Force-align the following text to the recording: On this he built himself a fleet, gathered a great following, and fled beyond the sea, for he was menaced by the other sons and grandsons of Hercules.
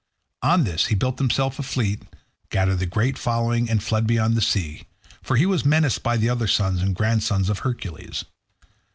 On 0.41 0.63
this 0.63 0.87
he 0.87 0.95
built 0.95 1.19
himself 1.19 1.59
a 1.59 1.61
fleet, 1.61 2.01
gathered 2.49 2.81
a 2.81 2.87
great 2.87 3.19
following, 3.19 3.69
and 3.69 3.83
fled 3.83 4.07
beyond 4.07 4.33
the 4.33 4.41
sea, 4.41 4.87
for 5.21 5.35
he 5.35 5.45
was 5.45 5.63
menaced 5.63 6.01
by 6.01 6.17
the 6.17 6.27
other 6.27 6.47
sons 6.47 6.81
and 6.81 6.95
grandsons 6.95 7.49
of 7.51 7.59
Hercules. 7.59 8.25